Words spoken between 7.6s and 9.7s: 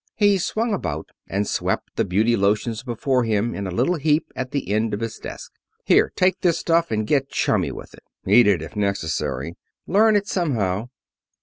with it. Eat it, if necessary;